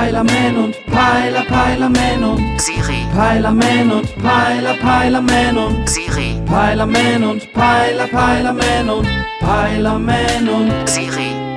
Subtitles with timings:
[0.00, 8.06] Peilerman und Peiler, Peilerman und Siri, Peilerman und Peiler, Peilerman und Siri, Peilerman und Peiler,
[8.06, 9.06] Peilerman und
[9.40, 11.49] Peilerman und Siri.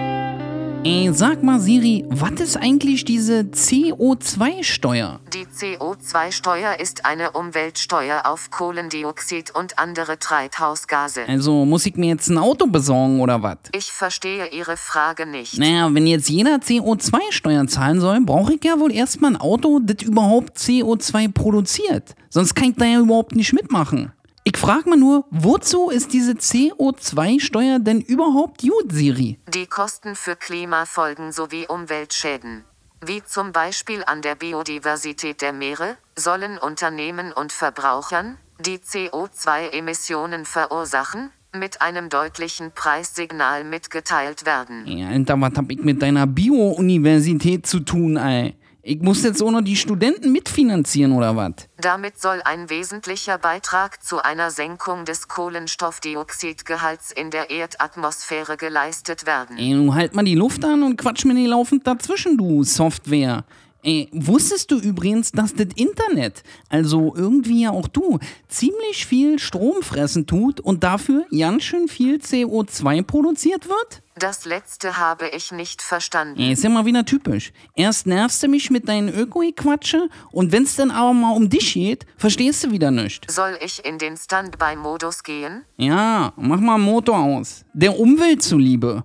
[0.86, 5.22] Ey, sag mal Siri, was ist eigentlich diese CO2-Steuer?
[5.34, 11.22] Die CO2-Steuer ist eine Umweltsteuer auf Kohlendioxid und andere Treibhausgase.
[11.26, 13.60] Also muss ich mir jetzt ein Auto besorgen oder was?
[13.74, 15.58] Ich verstehe Ihre Frage nicht.
[15.58, 20.04] Naja, wenn jetzt jeder CO2-Steuern zahlen soll, brauche ich ja wohl erstmal ein Auto, das
[20.04, 22.14] überhaupt CO2 produziert.
[22.30, 24.12] Sonst kann ich da ja überhaupt nicht mitmachen.
[24.46, 29.40] Ich frage mal nur, wozu ist diese CO2-Steuer denn überhaupt gut, Siri?
[29.54, 32.66] Die Kosten für Klimafolgen sowie Umweltschäden,
[33.06, 41.32] wie zum Beispiel an der Biodiversität der Meere, sollen Unternehmen und Verbrauchern, die CO2-Emissionen verursachen,
[41.56, 44.86] mit einem deutlichen Preissignal mitgeteilt werden.
[44.86, 48.56] Ey, Alter, was hab ich mit deiner Bio-Universität zu tun, ey?
[48.86, 51.54] Ich muss jetzt auch noch die Studenten mitfinanzieren oder was?
[51.78, 59.58] Damit soll ein wesentlicher Beitrag zu einer Senkung des Kohlenstoffdioxidgehalts in der Erdatmosphäre geleistet werden.
[59.58, 63.46] Ey, nun halt mal die Luft an und quatsch mir nicht laufend dazwischen, du Software.
[63.86, 68.18] Ey, wusstest du übrigens, dass das Internet, also irgendwie ja auch du,
[68.48, 74.02] ziemlich viel Strom fressen tut und dafür ganz schön viel CO2 produziert wird?
[74.16, 76.40] Das letzte habe ich nicht verstanden.
[76.40, 77.52] Ey, ist ja mal wieder typisch.
[77.76, 82.06] Erst nervst du mich mit deinen Öko-Quatsche und wenn's dann aber mal um dich geht,
[82.16, 83.36] verstehst du wieder nichts.
[83.36, 85.66] Soll ich in den Standby-Modus gehen?
[85.76, 87.66] Ja, mach mal Motor aus.
[87.74, 89.04] Der Umwelt zuliebe.